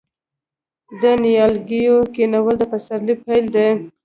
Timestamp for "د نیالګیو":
1.01-1.97